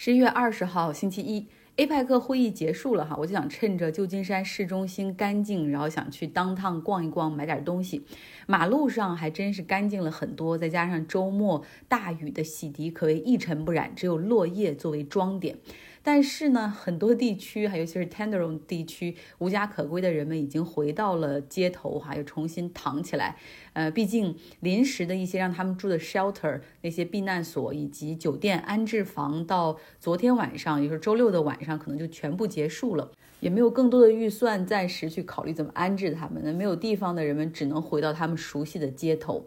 [0.00, 8.04] 十一月二十号，星期一，APEC 会议结束了哈，我就想趁着旧金山市中心干净，然后想去当趟逛一逛，买点东西。
[8.46, 15.58] 马路上还真是干净了很多，再加上周末大雨的洗涤，可谓一尘不染，只有落叶作为装点。
[16.10, 23.36] 但是呢，很多地区，还尤其是 Tenderloin 地区，无家可归的人们已经回到了街头，哈，又重新躺起来。
[23.74, 36.40] 呃，毕竟临时的一些让他们住的 shelter 那些避难所以及酒店安置房，到昨天晚上，也就是周六的晚上，可能就全部结束了，也没有更多的预算暂时去考虑怎么安置他们。
[36.42, 39.44] 那没有地方的人们只能回到他们熟悉的街头。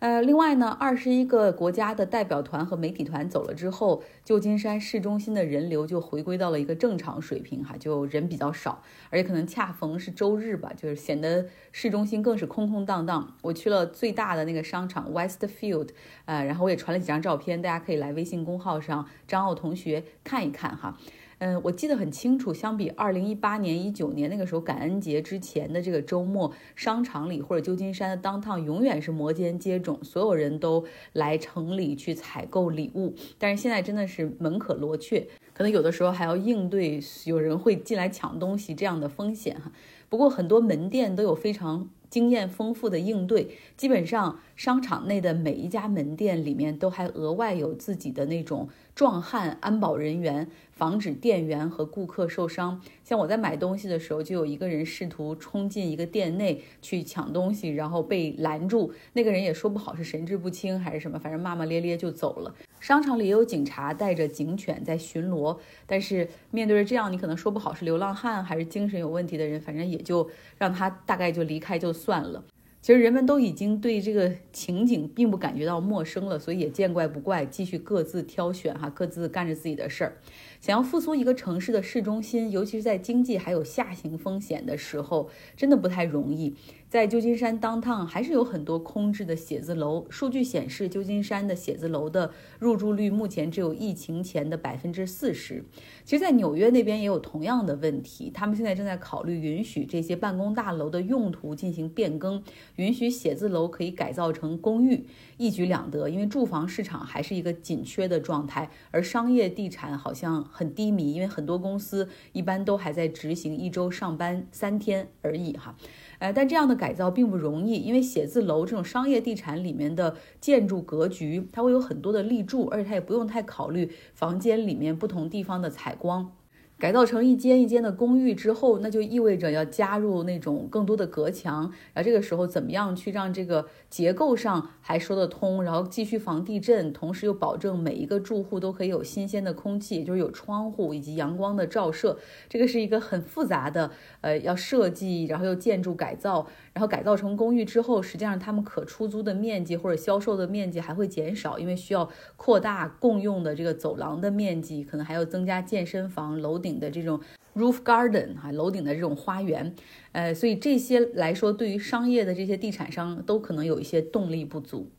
[0.00, 8.80] 呃，另外呢，二十一个国家的代表团和媒体团走了之后，旧金山市中心的人流就回归到了一个正常水平，哈，就人比较少，
[9.10, 13.34] 而且可能恰逢是周日吧，就是显得市中心更是空空荡荡。
[13.42, 15.88] 我去了最大的那个商场 Westfield，
[16.26, 20.96] 呃，然后我也传了几张照片，大家可以来微信公号上张奥同学看一看哈。
[21.40, 33.14] 嗯，我记得很清楚，相比二零一八年、一九年那个时候感恩节之前的这个周末，商场里或者旧金山的当趟永远是摩肩接踵，所有人都来城里去采购礼物。
[33.38, 39.70] 但是现在真的是门可罗雀，可能有的时候还要应对有人会进来抢东西这样的风险哈。
[40.08, 41.88] 不过很多门店都有非常。
[42.10, 52.80] 经验丰富的应对，基本上商场内的每一家门店里面都还额外有自己的那种壮汉安保人员，防止店员和顾客受伤。
[53.04, 58.92] 像我在买东西的时候，就有一个人试图冲进一个店内去抢东西，然后被拦住。
[59.12, 62.54] 那个人也说不好是神志不清还是什么，反正骂骂咧咧就走了。
[62.80, 70.28] 商场里也有警察带着警犬在巡逻，但是面对着这样，你可能说不好是流浪汉还是精神有问题的人，反正也就
[70.58, 72.44] 让他大概就离开就算了。
[72.80, 80.16] 其实人们都已经对这个情景并不感觉到陌生了，所以也见怪不怪，继续各自挑选哈，各自干着自己的事儿。
[80.60, 86.54] 想要复苏一个城市的市中心，尤其是在经济还有下行风险的时候，真的不太容易。
[86.88, 90.06] 在旧金山当趟还是有很多空置的写字楼。
[90.08, 95.62] 数据显示，旧金山的写字楼的入住率目前只有疫情前的百分之四十。
[96.04, 102.42] 其实，在纽约那边也有同样的问题，他们现在正在考虑允许这些办公大楼的用途进行变更，
[102.76, 105.04] 允许写字楼可以改造成公寓，
[105.36, 106.08] 一举两得。
[106.08, 115.76] 因为住房市场还是一个紧缺的状态，而商业地产好像很低迷，因为很多公司一般都还在执行一周上班三天而已哈。
[116.18, 126.32] 呃，但这样的改造并不容易，因为写字楼这种商业地产里面的建筑格局，它会有很多的立柱，而且它也不用太考虑房间里面不同地方的采光。
[126.78, 131.62] 改造成一间一间的公寓之后，那就意味着要加入那种更多的隔墙。
[131.92, 142.16] 然后这个时候，怎么样去让这个结构上还说得通，然后继续防地震，同时又保证每一个住户都可以有新鲜的空气，就是有窗户以及阳光的照射。
[142.48, 143.90] 这个是一个很复杂的，
[144.20, 146.46] 呃，要设计，然后又建筑改造。
[146.74, 157.18] 然后改造成公寓之后，实际上他们可出租的面积或者销售的面积还会减少，因为需要扩大共用的这个走廊的面积，可能还要增加健身房、楼顶顶的这种
[157.54, 159.74] roof garden 哈，楼顶的这种花园。
[160.12, 164.90] 呃，所以这些来说，对于商业的这些地产商都可能有一些动力不足。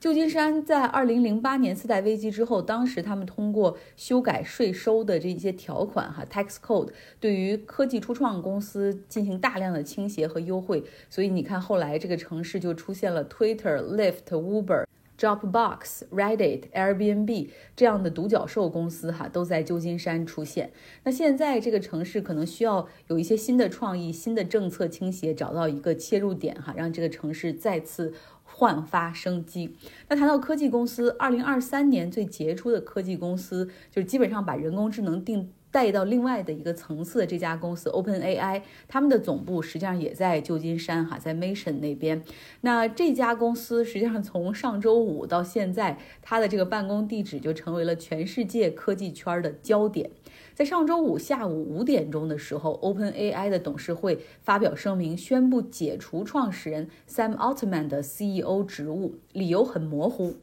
[0.00, 14.84] 旧金山在二零零八年次贷危机之后，当时他们通过修改税收的这一些条款，哈，tax code，对于科技初创公司进行大量的倾斜和优惠，所以你看后来这个城市就出现了 Twitter、Lyft、Uber、
[15.18, 20.70] Dropbox、Reddit、Airbnb 这样的独角兽公司，哈，都在旧金山出现。
[21.02, 28.14] 那现在这个城市可能需要有一些新的创意、新的政策倾斜，找到一个切入点，哈，让这个城市再次。
[28.50, 29.76] 焕发生机。
[30.08, 42.22] 那谈到科技公司，二零二三年最杰出的科技公司，就是基本上把人工智能定带到另外的一个层次的这家公司 OpenAI，他们的总部实际上也在旧金山哈，在 Mission 那边。
[42.62, 50.10] 那这家公司实际上从上周五到现在，它的这个办公地址就成为了全世界科技圈的焦点。
[50.54, 60.34] 在上周五下午五点钟的时候，OpenAI 的董事会发表声明，宣布解除创始人 Sam Altman 的 CEO 职务，理由很模糊，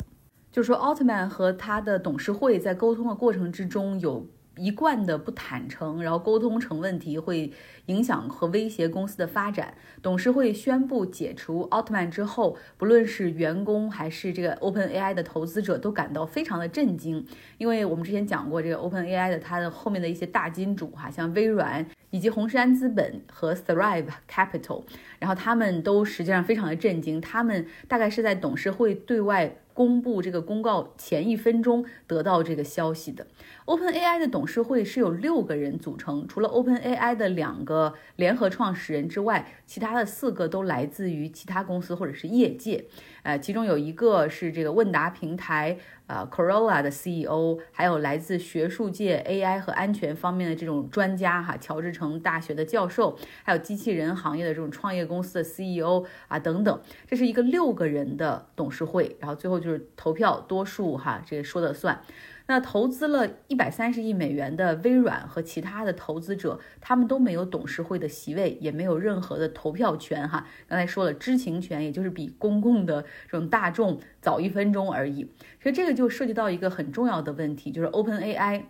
[0.51, 4.28] 就是说 Altman 和他的董事会在沟通的过程之中有。
[4.57, 7.52] 一贯的不坦诚，然后沟通成问题，会
[7.88, 9.74] 影响和威胁公司的发展。
[10.02, 17.25] 董事会宣布解除奥特曼之后，不论是员工还是这个 OpenAI 的投资者，都感到非常的震惊。
[17.57, 24.84] 因为我们之前讲过，这个 OpenAI 的它的后面的一些大金主哈，像微软以及红杉资本和 Thrive Capital，
[25.19, 27.19] 然后他们都实际上非常的震惊。
[27.19, 29.57] 他们大概是在董事会对外。
[29.75, 33.27] 公布这个公告前一分钟得到这个消息的。
[33.66, 42.86] OpenAI 的董事会是由六个人组成，除了 OpenAI 的两个联合创始人之外，其他的四个都来自于其他公司或者是业界。
[43.25, 45.75] 呃，其中有一个是这个问答平台，
[46.06, 62.00] 呃，Corolla 的 CEO，还有来自学术界 AI 和安全方面的这种专家哈，乔治城大学的教授，还有机器人行业的这种创业公司的 CEO 啊等等，这是一个六个人的董事会，然后最后就是投票多数哈，这个说了算。
[62.47, 70.27] 那投资了一百三十亿美元的微软和其他的投资者，他们都没有董事会的席位，也没有任何的投票权。
[70.30, 75.24] 哈，刚才说了知情权，也就是比公共的这种大众早一分钟而已。
[75.62, 78.63] 所以这个就涉及到一个很重要的问题，就是 OpenAI。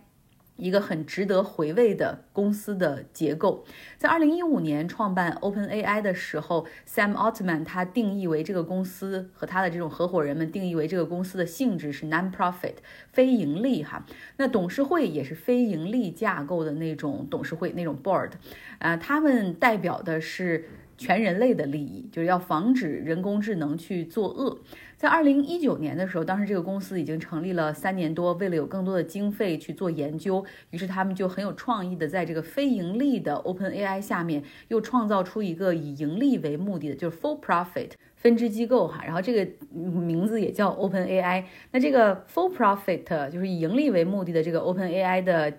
[0.56, 3.64] 一个很值得回味的公司的结构，
[3.98, 12.76] 在二零一五年创办 OpenAI 的时候，Sam Altman 他定义为这个公司和他的这种合伙人们定义为这个公司的性质是 non-profit
[13.12, 14.04] 非盈利哈，
[14.38, 18.30] 那董事会也是非盈利架构的那种董事会那种 board，
[18.78, 24.58] 啊，他们代表的是全人类的利益，就是要防止人工智能去作恶。
[24.96, 41.44] 在二零一九年的时候，当时这个公司已经成立了三年多，为了有更多的经费去做研究，于是他们就很有创意的在这个非盈利的 OpenAI 下面又创造出一个以盈利为目的的，就是 For Profit 分支机构哈，然后这个名字也叫 OpenAI。
[41.72, 45.52] 那这个 For Profit 就是以盈利为目的的这个 OpenAI 的。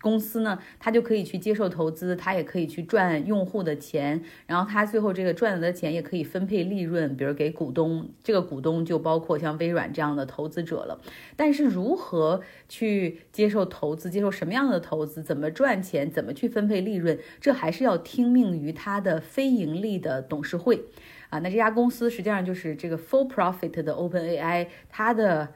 [0.00, 11.00] 公司呢，他就可以去接受投资，他也可以去赚用户的钱，然后他最后这个赚来的钱也可以分配利润，比如给股东，这个股东就包括像微软这样的投资者了。
[11.36, 20.84] 但是如何去接受投资，接受什么样的投资，怎么赚钱，怎么去分配利润，这还是要听命于他的非盈利的董事会
[21.28, 21.38] 啊。
[21.40, 25.48] 那这家公司实际上就是这个 for profit 的 OpenAI，它的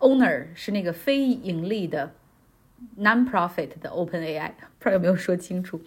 [0.00, 2.12] owner 是那个非盈利的。
[2.98, 5.80] Non-profit 的 OpenAI，不知道有没有说清楚？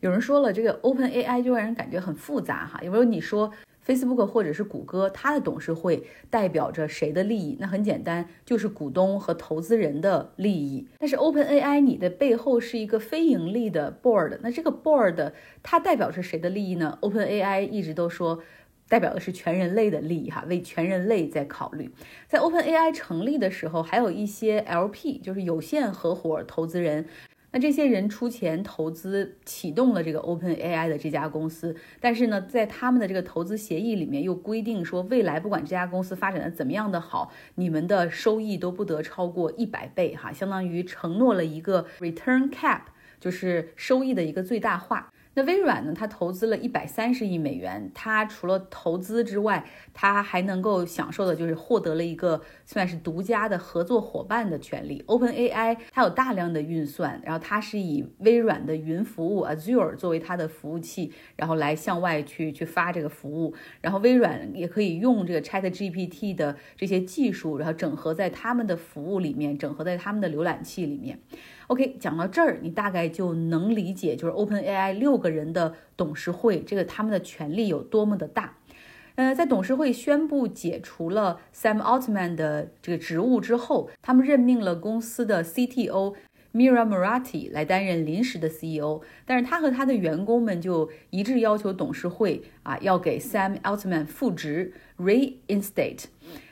[0.00, 2.80] 有人说了，这个 OpenAI 就让人感觉很复杂哈。
[2.82, 3.50] 有没有你说
[3.86, 7.56] Facebook 或者是谷歌，它的董事会代表着谁的利益？
[7.60, 10.86] 那很简单，就是股东和投资人的利益。
[10.98, 15.32] 但是 OpenAI 你的背后是一个非盈利的 board，那这个 board
[15.62, 18.42] 它代表着谁的利益呢？OpenAI 一直都说。
[18.88, 21.90] 代表的是全人类的利益哈，为全人类在考虑。
[22.26, 27.06] 在 OpenAI 成立的时候，还有一些 LP，就是有限合伙投资人。
[27.50, 31.74] 那这些人出钱投资，启动了这个 OpenAI 的这家公司。
[31.98, 42.82] 但是呢，在他们的这个投资协议里面又规定说，未来不管这家公司发展的怎么样的好，你们的收益都不得超过一百倍哈，相当于承诺了一个 return cap，
[43.18, 45.10] 就是收益的一个最大化。
[45.38, 45.94] 那微软呢？
[45.94, 47.88] 它投资了一百三十亿美元。
[47.94, 49.64] 它除了投资之外，
[49.94, 55.00] 它还能够享受的就是获得了一个算是独家的合作伙伴的权利。
[55.06, 63.54] OpenAI 它有大量的运算，然后它是以微软的云服务 Azure 作为它的服务器，然后来向外去去发这个服务。
[63.80, 71.20] 然后微软也可以用这个 ChatGPT 的这些技术，然后整合在他们的服务里面，整合在他们的浏览器里面。
[71.68, 78.56] OK，讲到这儿，你大概就能理解，就是 OpenAI 六个人的董事会，这个他们的权力有多么的大。
[79.16, 86.14] 呃，在董事会宣布解除了 Sam Altman 的这个职务之后，他们任命了公司的 CTO
[86.54, 89.02] Mira Murati 来担任临时的 CEO。
[89.26, 96.04] 但是他和他的员工们就一致要求董事会啊，要给 Sam Altman 复职 reinstate。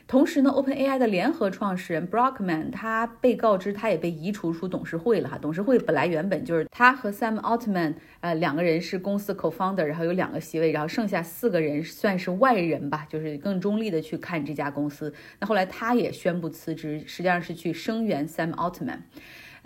[0.08, 5.36] 同时呢，OpenAI 的联合创始人 Brockman 他被告知他也被移除出董事会了哈。
[5.36, 15.12] 董事会本来原本就是他和 Sam Altman 呃两个人是公司 co-founder，然后有两个席位，然后剩下四个人算是外人吧，就是更中立的去看这家公司。
[15.40, 18.98] 那后来他也宣布辞职，实际上是去声援 Sam Altman。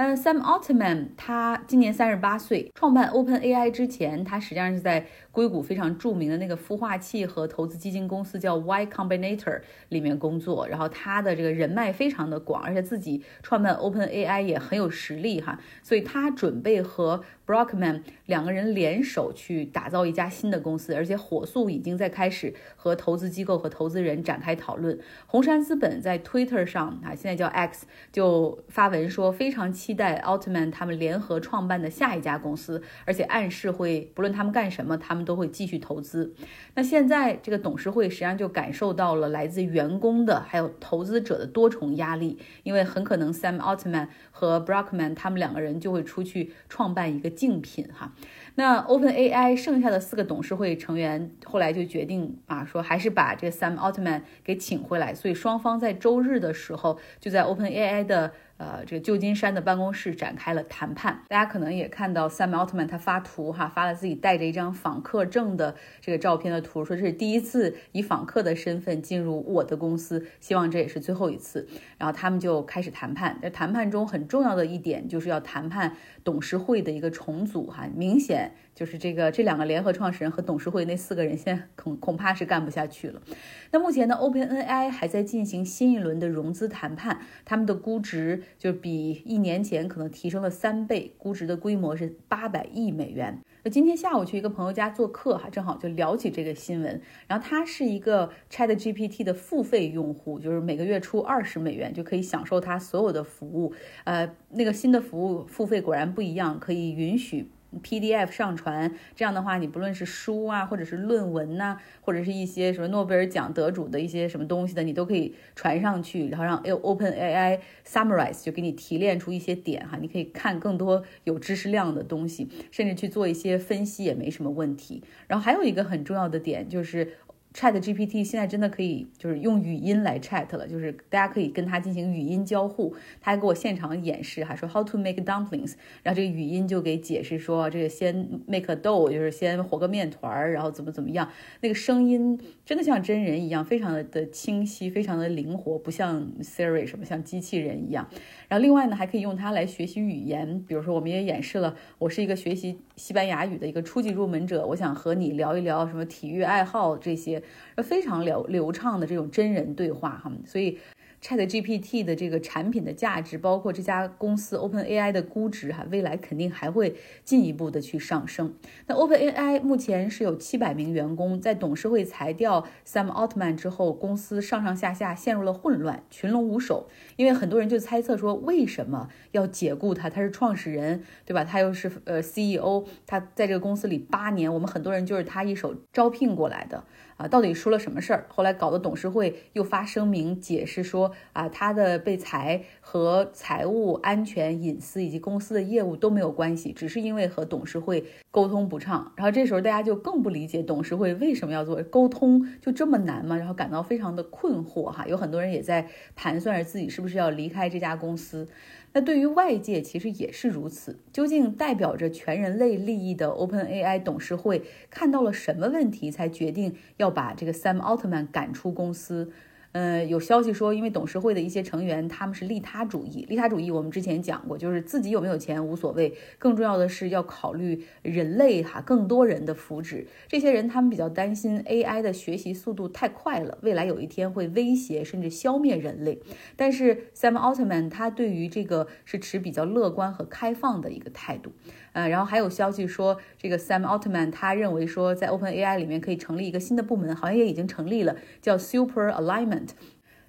[0.02, 24.98] 嗯，Sam Altman 他今年三十八岁，创办 OpenAI 之前，他实际上是在硅谷非常著名的那个孵化器和投资基金公司叫 Y Combinator 里面工作，然后他的这个人脉非常的广，而且自己创办 OpenAI 也很有实力哈，所以他准备和 Brockman 两个人联手去打造一家新的公司，而且火速已经在开始和投资机构和投资人展开讨论。
[25.26, 29.89] 红杉资本在 Twitter 上啊，现在叫 X，就发文说非常期。
[29.90, 36.32] 期待奥特曼他们联合创办的下一家公司，而且暗示会不论他们干什么，他们都会继续投资。
[36.76, 48.12] 那现在这个董事会实际上就感受到了来自员工的还有投资者的多重压力，因为很可能 Sam Altman 和 Brockman 他们两个人就会出去创办一个竞品哈。
[48.54, 58.32] 那 Open AI 剩下的四个董事会成员后来就决定啊，说还是把这个 Sam Altman 给请回来，所以双方在周日的时候就在 Open AI 的。
[58.60, 61.22] 呃，这个旧金山的办公室展开了谈判。
[61.28, 71.66] 大家可能也看到 Sam Altman 他发图哈，发了自己带着一张访客证的这个照片的图，说这是第一次以访客的身份进入我的公司，希望这也是最后一次。
[71.96, 73.38] 然后他们就开始谈判。
[73.40, 83.22] 在谈判中很重要的一点就是要谈判董事会的一个重组哈，明显就是这个这两个联合创始人和董事会那四个人现在恐恐怕是干不下去了。
[83.70, 88.42] 那目前呢，OpenAI 还在进行新一轮的融资谈判，他们的估值。
[88.58, 93.38] 就比一年前可能提升了三倍，估值的规模是八百亿美元。
[93.62, 97.00] 那今天下午去一个朋友家做客哈，正好就聊起这个新闻。
[97.26, 103.74] 然后他是一个 Chat GPT 的付费用户，就是每个月出二十美元就可以享受它所有的服务。
[104.04, 107.50] 呃，那个新的服务付费果然不一样，可以允许。
[107.82, 125.02] PDF 上传，这样的话，你不论是书啊，或者是论文呐，或者是一些什么诺贝尔奖得主的一些什么东西的，你都可以传上去，然后让 OpenAI summarize 就给你提炼出一些点哈，你可以看更多有知识量的东西，甚至去做一些分析也没什么问题。
[125.26, 127.14] 然后还有一个很重要的点就是。
[127.52, 132.94] Chat GPT 现在真的可以就是用语音来 chat 了，就是大家可以跟它进行语音交互。
[133.20, 141.28] 他还给我现场演示，哈，说 How to make dumplings，然后这个语音就给解释说，这个先 make a dough，就是先和个面团儿，然后怎么怎么样。
[141.60, 148.08] 那个声音真的像真人一样，非常的的清晰，非常的灵活，不像 Siri 什么像机器人一样。
[148.46, 157.39] 然后另外呢，还可以用它来学习语言，比如说我们也演示了，我是一个学习西班牙语的一个初级入门者，我想和你聊一聊什么体育爱好这些。
[157.82, 160.78] 非常流流畅的这种真人对话哈，所以。
[161.22, 168.54] Chat GPT 的这个产品的价值，包括这家公司 Open AI 的估值，哈，未来肯定还会进一步的去上升。
[168.86, 176.88] 那 Open AI 目前是有七百名员工，在董事会裁掉 Sam Altman 之后，公司上上下下陷入了混乱，群龙无首。
[177.16, 180.08] 因为很多人就猜测说，为什么要解雇他？
[180.08, 181.44] 他是创始人，对吧？
[181.44, 186.82] 他又是呃 CEO，他在这个公司里八年，我们很多人就是他一手招聘过来的
[187.20, 187.28] 啊。
[187.28, 188.26] 到底出了什么事儿？
[188.28, 191.12] 后来搞得董事会又发声明解释说。
[191.32, 199.12] 啊，他的被裁和财务安全、隐私以及公司的业务都没有关系，只是因为和董事会沟通不畅。
[199.16, 203.36] 然后这时候大家就更不理解董事会为什么要做沟通，就这么难吗？
[203.36, 205.06] 然后感到非常的困惑哈。
[205.06, 205.86] 有很多人也在
[206.16, 208.48] 盘算着自己是不是要离开这家公司。
[208.92, 210.98] 那对于外界其实也是如此。
[211.12, 219.30] 究竟代表着全人类利益的 OpenAI 董事会看到了什么问题，才决定要把这个 Sam Altman 赶出公司？
[219.72, 223.24] 呃，有消息说，因为董事会的一些成员他们是利他主义。
[223.28, 230.06] 利他主义我们之前讲过，就是自己有没有钱无所谓，更重要的是要考虑人类哈更多人的福祉。
[230.26, 236.20] 这些人他们比较担心 AI 的学习速度太快了，未来有一天会威胁甚至消灭人类。
[236.56, 241.52] 但是 Sam Altman 他对于这个是持比较乐观和开放的一个态度。
[241.92, 249.70] 呃，然后还有消息说，这个 Sam Altman 他认为说，在 OpenAI 里面可以成立一个新的部门，好像也已经成立了，叫 Super Alignment。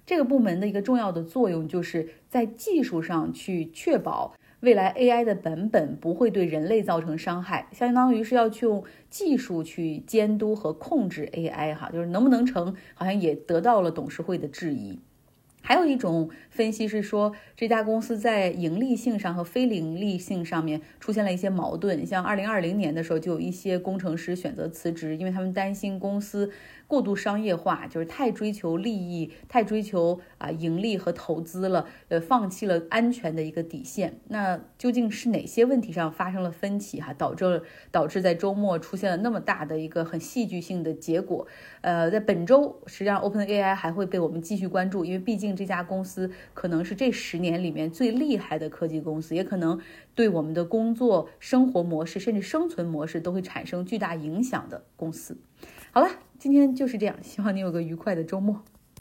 [0.04, 14.98] 这个部门的一个重要的作用，就是在技术上去确保未来 AI 的版本不会对人类造成伤害，相当于是要去用技术去监督和控制 AI 哈，就是能不能成，好像也得到了董事会的质疑。
[15.62, 22.04] 还有一种分析是说，这家公司在盈利性上和非盈利性上面出现了一些矛盾。
[22.04, 26.50] 像二零二零年的时候，就有一些工程师选择辞职，因为他们担心公司。
[26.92, 34.20] 过度商业化就是太追求利益，太追求啊盈利和投资了，呃，放弃了安全的一个底线。
[34.28, 41.46] 那究竟是哪些问题上发生了分歧哈，导致导致在周末出现了那么大的一个很戏剧性的结果？
[41.80, 49.80] 呃，在本周实际上 Open AI 还会被我们继续关注，因为毕竟这家公司可能是这十年里面最厉害的科技公司，也可能
[50.14, 55.38] 对我们的工作、生活模式甚至生存模式都会产生巨大影响的公司。
[55.90, 56.10] 好了。
[56.42, 58.64] 今天就是这样，希望你有个愉快的周末。